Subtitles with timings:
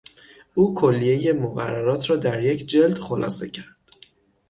[0.53, 3.75] او کلیهی مقررات را در یک جلد خلاصه کرد.